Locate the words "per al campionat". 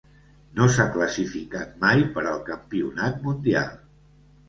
2.17-3.25